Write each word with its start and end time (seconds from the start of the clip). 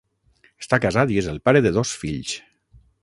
Està 0.63 0.79
casat 0.85 1.13
i 1.15 1.19
és 1.23 1.27
el 1.33 1.37
pare 1.49 1.61
de 1.67 1.73
dos 1.77 1.93
fills. 2.05 2.33